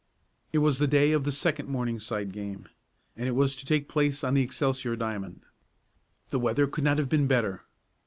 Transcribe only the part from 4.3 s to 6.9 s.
the Excelsior diamond. The weather could